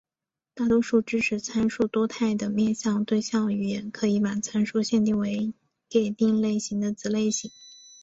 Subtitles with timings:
[0.55, 5.53] 大多数支持参数多态的面向对象语言可以把参数限定为
[5.87, 7.51] 给定类型的子类型。